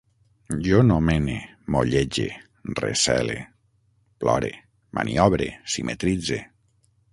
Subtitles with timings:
[0.67, 1.35] Jo nomene,
[1.75, 2.25] mollege,
[2.81, 3.37] recele,
[4.23, 4.51] plore,
[5.01, 6.43] maniobre, simetritze